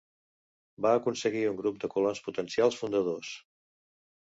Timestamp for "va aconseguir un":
0.85-1.59